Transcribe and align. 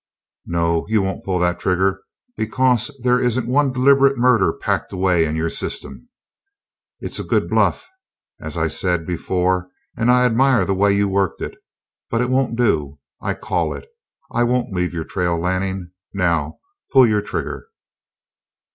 No, 0.47 0.87
you 0.89 0.99
won't 1.03 1.23
pull 1.23 1.37
that 1.37 1.59
trigger, 1.59 2.01
because 2.35 2.89
there 3.03 3.19
isn't 3.19 3.45
one 3.47 3.71
deliberate 3.71 4.17
murder 4.17 4.51
packed 4.51 4.91
away 4.91 5.25
in 5.25 5.35
your 5.35 5.51
system. 5.51 6.09
It's 7.01 7.19
a 7.19 7.23
good 7.23 7.47
bluff, 7.47 7.87
as 8.39 8.57
I 8.57 8.67
said 8.67 9.05
before, 9.05 9.69
and 9.95 10.09
I 10.09 10.25
admire 10.25 10.65
the 10.65 10.73
way 10.73 10.91
you 10.91 11.07
worked 11.07 11.39
it. 11.39 11.53
But 12.09 12.21
it 12.21 12.31
won't 12.31 12.55
do. 12.55 12.97
I 13.21 13.35
call 13.35 13.75
it. 13.75 13.89
I 14.31 14.43
won't 14.43 14.73
leave 14.73 14.91
your 14.91 15.05
trail, 15.05 15.39
Lanning. 15.39 15.91
Now 16.15 16.57
pull 16.91 17.05
your 17.05 17.21
trigger." 17.21 17.67